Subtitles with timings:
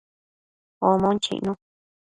[0.89, 1.53] Omon chicnu